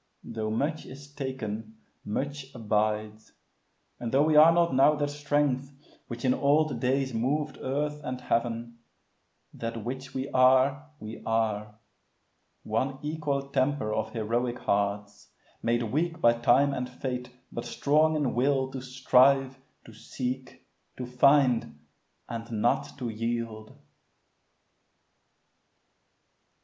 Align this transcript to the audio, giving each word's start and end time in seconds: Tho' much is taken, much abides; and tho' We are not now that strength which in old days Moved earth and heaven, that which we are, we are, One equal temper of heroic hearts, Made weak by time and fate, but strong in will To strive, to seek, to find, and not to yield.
Tho' 0.23 0.49
much 0.49 0.87
is 0.87 1.13
taken, 1.13 1.77
much 2.03 2.55
abides; 2.55 3.33
and 3.99 4.11
tho' 4.11 4.23
We 4.23 4.35
are 4.35 4.51
not 4.51 4.73
now 4.73 4.95
that 4.95 5.11
strength 5.11 5.71
which 6.07 6.25
in 6.25 6.33
old 6.33 6.79
days 6.79 7.13
Moved 7.13 7.59
earth 7.59 8.01
and 8.03 8.19
heaven, 8.19 8.79
that 9.53 9.83
which 9.85 10.15
we 10.15 10.27
are, 10.31 10.89
we 10.99 11.21
are, 11.23 11.77
One 12.63 12.97
equal 13.03 13.49
temper 13.51 13.93
of 13.93 14.09
heroic 14.13 14.57
hearts, 14.57 15.27
Made 15.61 15.83
weak 15.83 16.19
by 16.19 16.33
time 16.33 16.73
and 16.73 16.89
fate, 16.89 17.29
but 17.51 17.65
strong 17.65 18.15
in 18.15 18.33
will 18.33 18.71
To 18.71 18.81
strive, 18.81 19.59
to 19.85 19.93
seek, 19.93 20.65
to 20.97 21.05
find, 21.05 21.77
and 22.27 22.49
not 22.51 22.97
to 22.97 23.07
yield. 23.09 23.77